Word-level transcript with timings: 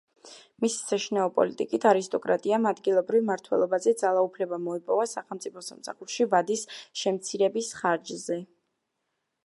მისი 0.63 0.77
საშინაო 0.91 1.31
პოლიტიკით 1.35 1.83
არისტოკრატიამ 1.89 2.65
ადგილობრივ 2.71 3.21
მმართველობაზე 3.27 3.93
ძალაუფლება 4.01 4.59
მოიპოვა 4.69 5.05
სახელმწიფო 5.13 5.65
სამსახურში 5.69 6.27
ვადის 6.33 6.67
შემცირების 7.03 7.73
ხარჯზე. 7.83 8.41